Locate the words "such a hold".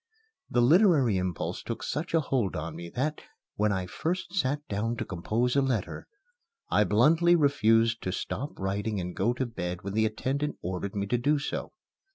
1.83-2.55